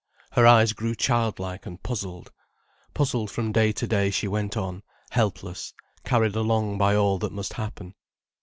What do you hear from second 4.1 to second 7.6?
went on, helpless, carried along by all that must